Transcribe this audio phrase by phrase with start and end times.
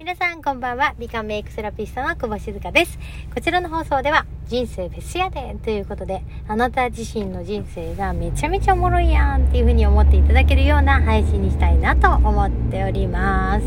[0.00, 0.94] 皆さんこんばんは。
[0.98, 2.98] 美顔メイクセラピストの久保静香です。
[3.34, 13.66] こちらの放送では人生フェスやでということで、あなた自身の人生がめちゃめちゃおもろいやんっていう風に思っていただけるような配信にしたいなと思っております。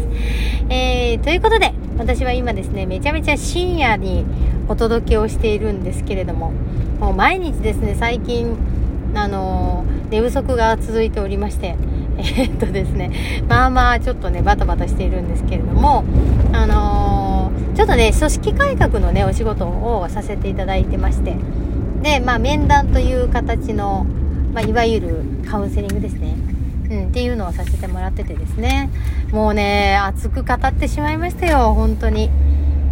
[0.69, 4.26] えー、ということで、私は今ですね、めちゃめちゃ深夜に
[4.68, 6.52] お届けをしているんですけれども、
[7.00, 8.58] もう毎日ですね、最近、
[9.13, 11.76] あのー、寝不足が続いておりまして、
[12.17, 13.11] え、っとですね、
[13.47, 16.03] まあまあちょっとね、バタバタしているんですけれども、
[16.53, 21.35] あのー、ちょっとね、組織改革のね、お仕事をさせていただいてまして、
[22.02, 24.05] で、まあ面談という形の、
[24.54, 25.18] まあいわゆる
[25.49, 26.35] カウンセリングですね。
[26.90, 28.90] うん、っていうのをさせてもらっててですね。
[29.32, 32.30] もうね、熱く語ってしまいましたよ、本当に。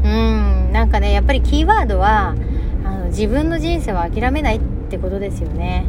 [0.04, 2.36] うん、なんかね、やっぱりキーワードは、
[2.84, 4.60] あの自分の人生は諦めないっ
[4.90, 5.86] てことですよね。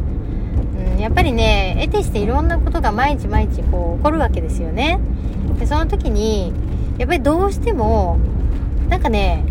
[1.03, 4.99] やっぱりね得てしていろんなことが毎日毎日こう起こるわけですよね。
[5.59, 6.53] でその時に
[6.97, 8.17] やっぱりどうしても
[8.87, 9.43] なんかね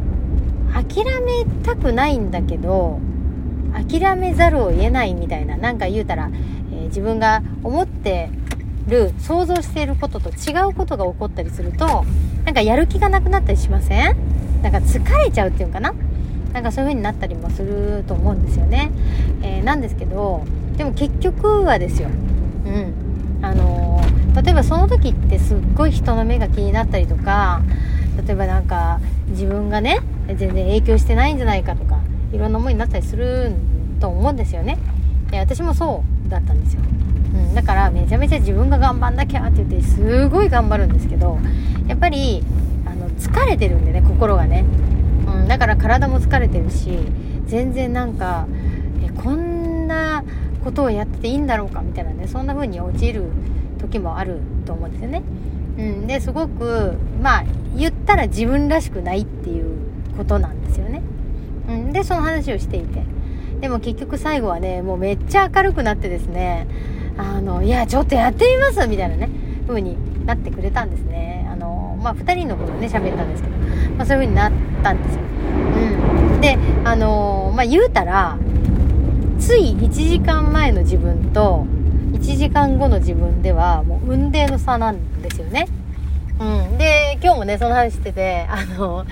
[0.73, 2.99] 諦めたくないんだけど
[3.74, 6.30] 諦めざるを得ないみたいななんか言うたら、
[6.73, 8.30] えー、自分が思って
[8.88, 12.04] る想像していることと違うことが起こったりすると
[12.45, 14.16] なんかやる気がなくなったりしません？
[14.63, 15.95] なんか疲れちゃうっていうのかな？
[16.54, 18.91] なんかそういう風になったりもすると思うんですよね、
[19.43, 20.45] えー、なんですけど
[20.76, 22.09] でも結局はですよ。
[22.09, 23.02] うん。
[23.42, 27.60] あのー、例えばその時ってすっごい人の目が気になったりとか
[28.24, 31.98] 例えばなんか自分がね全然影響してないんじゃないかとか
[32.32, 33.52] いろんな思いになったりする
[34.01, 34.79] と思うんですよね。
[35.30, 36.82] で私もそうだったんですよ、
[37.34, 41.38] うん、だからめちゃめちゃ自分が頑張んなきゃって言ってすごい頑張るんですけど
[41.88, 42.45] やっぱり
[42.84, 44.66] あの疲れてるんでね心がね、
[45.26, 46.98] うん、だから体も疲れてるし
[47.46, 48.46] 全然なんか
[49.02, 50.23] えこんな
[50.63, 53.24] ことをやってていいんだろうかみたいなねそんな風に陥る
[53.79, 55.23] 時もあると思うんですよね。
[55.79, 57.45] うん、ですごくまあ
[57.77, 59.77] 言ったら自分らしくないっていう
[60.16, 61.02] ことなんですよね。
[61.69, 63.02] うん、でその話をしていて
[63.60, 66.66] でも結局最後はねもうめっちゃ明るくなってですね
[67.16, 69.31] あのいやちょっとやってみますみたいなね
[69.66, 71.48] 風になってくれたんですね。
[71.50, 73.56] あのまあ2人のことをね喋ったんですけど、
[73.97, 75.20] まあ、そういう風になったんですよ。
[75.22, 78.38] うん、であのまあ言うたら
[79.42, 81.66] つい1時間前の自分と
[82.12, 85.66] 1時間後の自分ではもう運命の差なんですよね。
[86.38, 86.78] うん。
[86.78, 89.04] で、今日もね、その話してて、あの、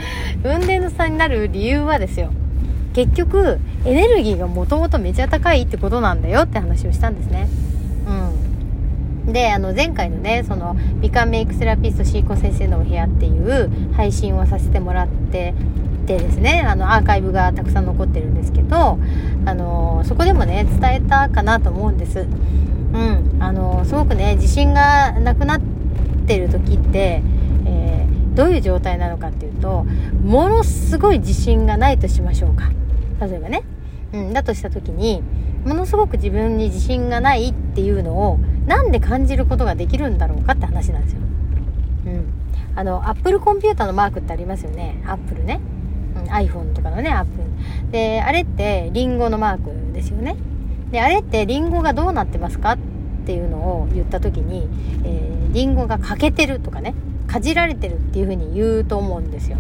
[0.44, 2.30] 運命の差になる理由はですよ。
[2.94, 7.48] 結局、エネルギーがもともとめちゃ高いってことなんだよって話をしたんですね。
[9.26, 9.32] うん。
[9.32, 15.54] で、あの、前回のね、その、美観メイクセラピストシーコ先生のお部屋っていう配信をさせてもらって
[16.18, 18.98] てですね、あの、アーカイブがたくさん残ってるんですけど、
[19.50, 22.20] あの、そこでもね、伝えたかなと思うんです。
[22.20, 23.36] うん。
[23.40, 25.60] あの、すごくね、自信がなくなっ
[26.26, 27.20] てる時って、
[27.66, 29.84] えー、どういう状態なのかっていうと、
[30.22, 32.70] ものすごい自信がないとしましょうか。
[33.20, 33.64] 例えばね。
[34.12, 35.20] うん、だとした時に、
[35.64, 41.20] ものすごく自分に自信がないっていうのを、なんで感じることができるんだろうかって話なんですよ。
[42.06, 42.24] うん。
[42.76, 45.02] あの、アップルコンピューターのマークってありますよね。
[45.06, 45.60] アップルね。
[46.26, 47.30] iPhone とかのね、アップ
[47.92, 50.36] で、あれってリンゴのマークですよね。
[50.90, 52.78] で、あれってリンゴがどうなってますかっ
[53.26, 54.68] ていうのを言った時に、
[55.04, 56.94] えー、リンゴが欠けてるとかね、
[57.26, 59.58] かじられてるっていう風に言うと思うんですよ。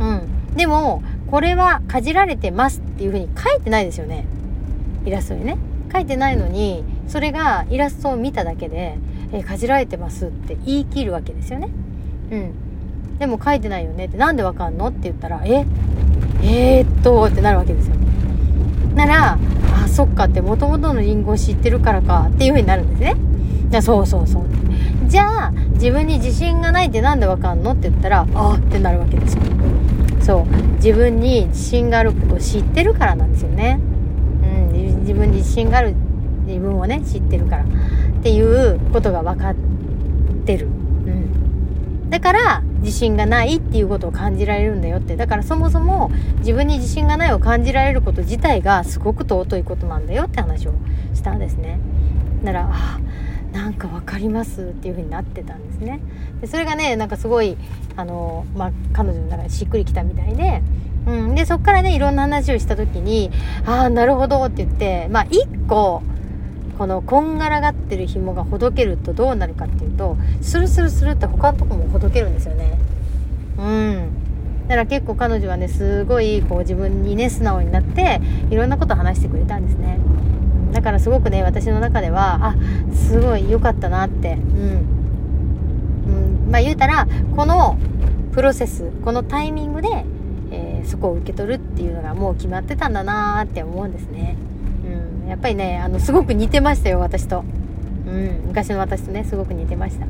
[0.00, 0.56] うん。
[0.56, 4.24] でも、これはかじられてますっていう風に書いてないですよね。
[5.04, 5.58] イラストにね。
[5.92, 8.96] 書いてないのに、それがイラストを見ただけで、
[9.32, 11.68] えー、かじられてますって言い切るわけですよね。
[12.30, 12.54] うん。
[13.18, 15.66] でも書いてないよねってなんでわかんのって言ったらえ？
[16.42, 17.96] えー、っとってなるわけですよ。
[18.94, 19.38] なら
[19.72, 23.16] あそっかってもともとのリンゴを知ってるからかっていう風になるんですね。
[23.70, 24.44] じゃあそうそうそう。
[25.06, 29.42] じゃあ自分に自信がないってなんでわかんのって言ったらあってなるわけですよ。
[30.20, 30.46] そう。
[30.76, 33.80] 自分に自信があることを知ってるからなんですよね。
[34.42, 35.00] うん。
[35.00, 35.94] 自分に自信がある
[36.46, 37.66] 自分をね知ってるからっ
[38.22, 39.54] ていうことが分かっ
[40.46, 40.66] てる。
[40.66, 42.10] うん。
[42.10, 45.16] だから自信がないっていうことを感じられるんだよって。
[45.16, 50.72] だからそもそも自分に自信がないを感じられること自体がすごく尊いことなんだよって話を
[51.14, 51.78] したんですね。
[52.42, 53.00] ならあ
[53.52, 56.00] なんか分かりますっていう風になってたんですね。
[56.40, 57.56] でそれがねなんかすごい
[57.96, 60.62] あの、まあ、彼女の中でしっくりきたみたいで。
[61.06, 63.30] うん、でそっからねいろんな話をした時に
[63.64, 66.02] 「ああなるほど」って言ってまあ1個
[66.78, 72.78] このこんがらがってる紐がほどけるとどうなるかっていうとスルスルスルって他のとこもほどけるんですよね。
[73.58, 74.10] うん。
[74.68, 78.20] だから結構彼女はねすごいこう自分にね素直になって
[78.50, 79.98] いろんなことを話してくれたんですね。
[80.72, 82.54] だからすごくね私の中ではあ
[82.94, 84.34] すごい良かったなって。
[84.34, 84.40] うん、
[86.46, 87.76] うん、まあ言うたらこの
[88.32, 89.88] プロセスこのタイミングで、
[90.52, 94.36] えー、そこを受け取るっていうのがもう決まってたんだなーって思うんですね、
[95.28, 97.44] やっぱりねあのすごく似てましたよ私と。
[98.06, 100.06] うん、昔の私とねすごく似てました、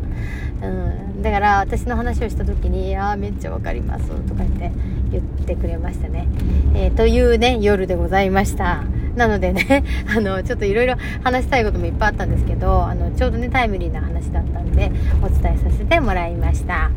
[0.64, 4.70] うん、だから私の話をした時に「ああめっちゃ分かります」とか言って
[5.10, 6.28] 言ってくれましたね、
[6.76, 8.84] えー、というね夜でございました。
[9.16, 9.82] なのでね
[10.16, 10.94] あのちょっといろいろ
[11.24, 16.92] 話したいこともいっぱいあったんですけどあのちょうどねタイムリーな話だったんでお伝えさせてもらいました。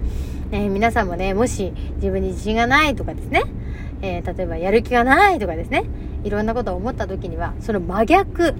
[0.53, 3.43] えー、皆さんもね、もし自分に自信がないとかですね、
[4.01, 5.85] えー、例えばやる気がないとかですね、
[6.23, 8.55] いろんなことを思った時には、その真逆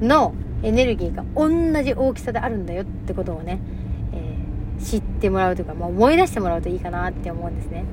[0.00, 3.60] のエネルギーが同じ大きさであるんだよってことをね、
[4.12, 7.84] えー、知ってもらうというか、まあ、思い出してもらうといいかなって思うんですね。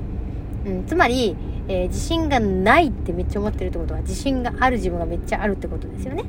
[0.66, 1.36] うん、つまり、
[1.68, 6.22] えー、自信がないってめっちゃ思ってるってことは、自信がある自分がめっちゃあるってことですよね。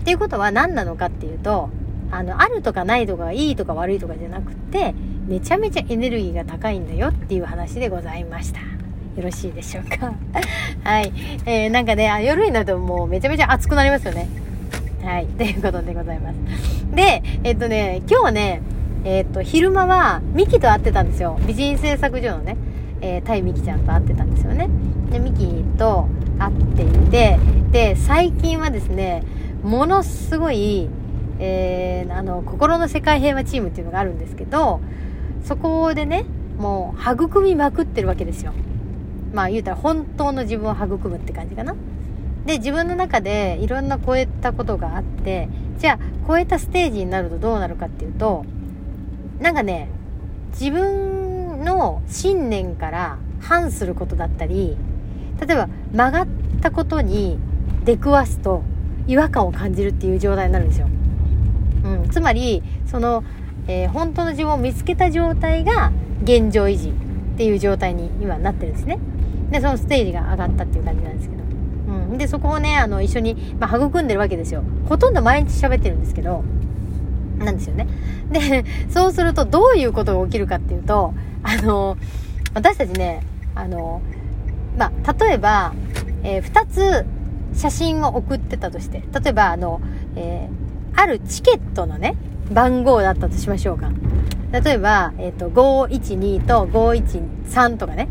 [0.00, 1.70] っていうことは何なのかっていうと、
[2.10, 4.94] あの、あるとかないとかがいいとか悪いとかじゃなくて、
[5.26, 8.79] めちゃめちゃエネルギーが高いんだよっていう話でございました。
[9.16, 10.14] よろしいでしょうか？
[10.84, 11.12] はい。
[11.46, 14.28] えー、なんかね、夜になるともうめちゃめちゃ暑くなりますよね。
[15.02, 15.26] はい。
[15.38, 16.36] ということでございます。
[16.94, 18.62] で、えっとね、今日はね、
[19.04, 21.38] えっと、昼間はミキと会ってたんですよ。
[21.46, 22.56] 美人製作所のね、
[23.00, 24.68] えー、タイミキちゃんと会ってたんですよね。
[25.10, 25.46] で、ミキ
[25.78, 26.06] と
[26.38, 27.38] 会っていて、
[27.72, 29.22] で、最近はですね、
[29.62, 30.88] ものすごい、
[31.38, 34.80] えー、あの、心の世界平和チームっていうのがあるんですけど、
[35.44, 36.24] そこでね
[36.58, 38.52] もう育みまくってるわけですよ
[39.32, 41.74] まあ言うたら本当の自分を育むって感じかな。
[42.46, 45.48] で自分の中でいろんな超えたことがあって
[45.78, 48.46] じゃあ超えたステージになるとどうなるかっていうと
[49.40, 49.88] なんかね
[50.52, 54.76] 自分の信念から反することだったり
[55.38, 56.26] 例えば曲がっ
[56.62, 57.38] たことに
[57.84, 58.62] 出くわすと
[59.06, 60.88] 違和感を感じるっていう状態になるんですよ、
[61.84, 63.22] うん、つまりその
[63.70, 65.92] えー、本当の自分を見つけた状態が
[66.24, 66.92] 現状維持っ
[67.36, 68.98] ていう状態に今なってるんですね。
[69.50, 71.42] で、そのステージが上がったっていう感じなんですけど。
[71.42, 72.18] うん。
[72.18, 74.62] で、そこをね、あの、一緒に、まあ、育んでるわけですよ。
[74.88, 76.44] ほとんど毎日喋ってるんですけど、
[77.38, 77.86] なんですよね。
[78.30, 81.96] で、そうするとどういうことが起きるかっていうと、あの、
[82.54, 83.22] 私たちね、
[83.54, 84.02] あの、
[84.78, 85.72] まあ、例えば、
[86.22, 87.06] えー、2つ
[87.54, 89.80] 写真を送ってたとして、例えば、あの、
[90.16, 92.16] えー、あるチケットのね、
[92.52, 93.90] 番号だったとしましょうか。
[94.52, 98.08] 例えば、えっ、ー、と、512と513とかね、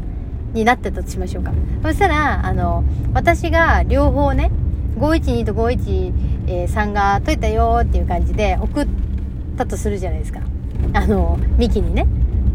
[0.53, 1.51] になってたとしましょうか。
[1.83, 4.51] そしたら、あの、私が両方ね、
[4.97, 8.87] 512と513が解いたよっていう感じで送っ
[9.57, 10.41] たとするじゃないですか。
[10.93, 12.07] あの、ミキにね。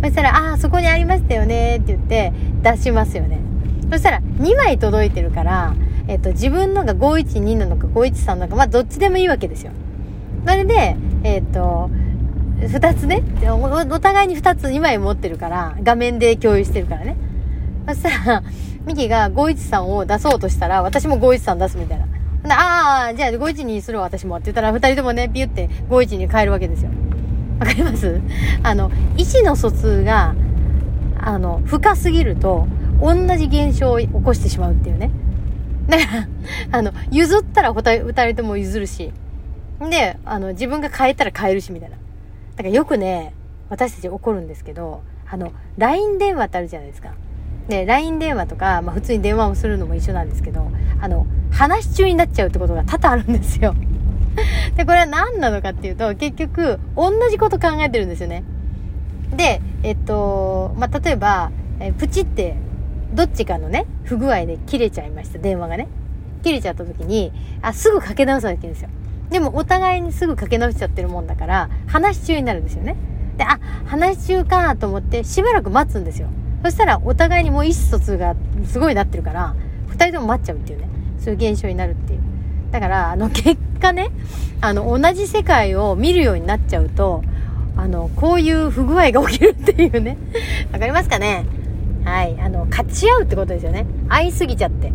[0.02, 2.32] そしたら、ああ、そこにありましたよねって言って
[2.62, 3.41] 出しますよね。
[3.91, 5.75] そしたら、2枚届いてるから、
[6.08, 9.73] えっ、と、自分のが512なのか513なのか、まあ、どっちでもいいわけですよ。
[10.47, 11.90] それで、えっ、と、
[12.61, 17.17] 二つねお、お互いに二つ2枚持ってるから、画面で共有してるからね。
[17.89, 18.43] そしたら、
[18.87, 22.07] ミキが513を出そうとしたら、私も513出すみたいな。
[22.55, 24.37] ああ、じゃあ512にするわ、私も。
[24.37, 26.91] って言ったら、二人ともね、ピュって51に変えるわけですよ。
[27.59, 28.21] わかります？
[28.63, 30.35] あの、意思の疎通が、
[31.19, 32.67] あの、深すぎると、
[33.01, 35.11] 同じ現象を起こしてしまうっていうね。
[35.89, 36.29] だから、
[36.79, 39.13] あの、譲ったら二人とも譲るし、
[39.91, 41.97] で、あの、自分が変えたら変えるし、みたいな。
[41.97, 42.03] だ
[42.59, 43.35] からよくね、
[43.69, 47.11] 私たち怒るんですけど、あの、LINE 電話ってあるじゃないですか。
[47.68, 53.75] で、LINE 電話とか、まあ普通に電話もするのも一緒なんですけど、あの、話し中になっちゃうってことが多々あるんですよ。
[54.76, 58.44] で、これは何なのかっていうと、結局、同じこと考えてるんですよね。
[59.37, 62.56] で、えっと、まあ、例えば、えプチって、
[63.12, 65.88] どっちかのね、不具合で切れちゃいました、電話がね。
[66.42, 68.88] 切れちゃった時に、あ、すぐかけ直さなきゃいけないんですよ。
[69.30, 72.97] でもお互いにすぐかけ直しちゃってるもんだから、話し中になるんですよね。
[73.37, 76.28] で、あ、話し中かと思ってしばらく待つんですよ。
[76.64, 79.54] そしたらお互いにもう意思疎通がすごいなってるから、
[79.88, 80.88] 二人とも待っちゃうっていうね。
[81.21, 82.21] そういう現象になるっていう。
[82.71, 84.11] だから、あの、結果ね、
[84.62, 87.23] あの、同じ世界を見るようになっちゃうと、
[87.76, 90.16] あの、こういう不具合が起きるっていうね。
[90.73, 91.44] わかりますかね？
[92.04, 92.35] はい。
[92.40, 93.85] あの、勝ち合うってことですよね。
[94.09, 94.90] 会いすぎちゃって。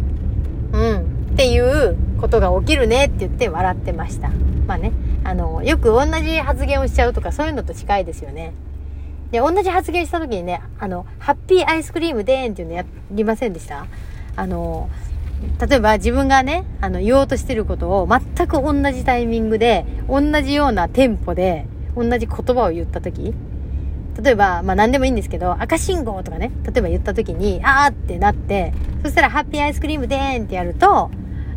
[0.74, 0.98] うん。
[0.98, 1.02] っ
[1.36, 4.32] ていうことが起きるねって言って笑ってました。
[4.66, 4.92] まあね、
[5.24, 8.54] あの、よく同じ発言をしちゃうとかそういうのと近いですよね。
[9.32, 13.86] で、同じ発言した時にね、あの、ハッピーアイスクリームでーんっていうのやりませんでした？
[14.36, 14.90] あの、
[15.70, 23.34] 例えば自分がね、あの、言おうとしてることを全く同じタイミングで、同じようなテンポで、同じ言葉を言った時
[24.22, 31.10] 例えば、まあ何でもいいんですけど、赤信号とかね、例えば言った時に、あーってなって、そしたらハッピーアイスクリームでーんってやると、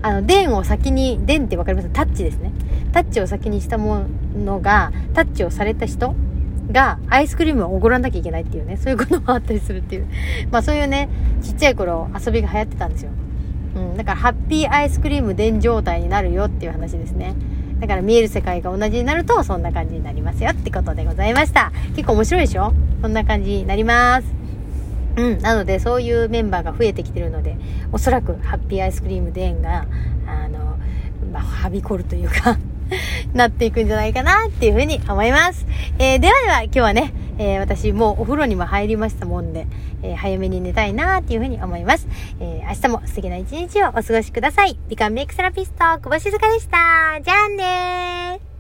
[0.02, 1.88] あの、電を先に、電ってわかります？
[1.90, 2.52] タッチですね。
[2.92, 4.04] タッチを先にしたも
[4.36, 6.14] のが、タッチをされた人
[6.72, 10.06] がアイスクリームをおごらなきゃいけないっていうね、そういうこともあったりするっていう。
[10.50, 11.08] まあそういうね、
[11.42, 13.10] ちっちゃい頃遊びが流行ってたんですよ。
[13.76, 17.34] うん、だからハッピーアイスクリーム伝状態になるよっていう話ですね。
[17.80, 21.72] だから見える世界が同じになるとそんな感じになりますよってことでございました。
[21.96, 22.72] 結構面白いでしょ？
[23.00, 24.42] そんな感じになります。
[25.16, 25.38] うん。
[25.40, 27.56] なので、そういうメンバーが増えてきてるので、
[27.92, 29.86] おそらくハッピーアイスクリームデーンが、
[30.26, 30.76] あの、
[31.32, 32.58] まあ、はびこるというか
[33.34, 35.66] なっていくんじゃないかなっていうふうに思います。
[35.98, 39.66] えー、ではでは、今日はね、えー、私もうお風呂にも入りましたもんで、
[40.02, 42.06] えー、早めに寝たいなっていうふうに思います。
[42.40, 44.78] え、明日も素敵な一日をお過ごしください。
[44.88, 47.20] 美観メイクセラピスト、久保静香でした。
[47.22, 48.51] じゃあねー。